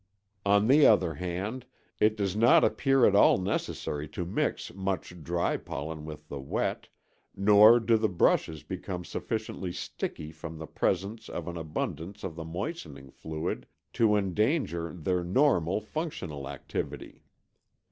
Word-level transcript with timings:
On 0.47 0.67
the 0.67 0.87
other 0.87 1.13
hand, 1.13 1.67
it 1.99 2.17
does 2.17 2.35
not 2.35 2.63
appear 2.63 3.05
at 3.05 3.13
all 3.15 3.37
necessary 3.37 4.07
to 4.07 4.25
mix 4.25 4.73
much 4.73 5.21
dry 5.23 5.57
pollen 5.57 6.05
with 6.05 6.27
the 6.27 6.39
wet, 6.39 6.87
nor 7.35 7.79
do 7.79 7.97
the 7.97 8.09
brushes 8.09 8.63
become 8.63 9.05
sufficiently 9.05 9.71
"sticky" 9.71 10.31
from 10.31 10.57
the 10.57 10.65
presence 10.65 11.29
of 11.29 11.47
an 11.47 11.55
abundance 11.55 12.23
of 12.23 12.35
the 12.35 12.43
moistening 12.45 13.11
fluid 13.11 13.67
to 13.93 14.15
endanger 14.15 14.91
their 14.91 15.23
normal 15.23 15.79
functional 15.79 16.49
activity. 16.49 17.21